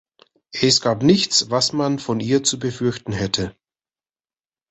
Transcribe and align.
Es 0.59 0.81
gab 0.81 1.03
nichts, 1.03 1.51
was 1.51 1.73
man 1.73 1.99
von 1.99 2.21
ihr 2.21 2.43
zu 2.43 2.57
befürchten 2.57 3.11
hätte. 3.11 3.55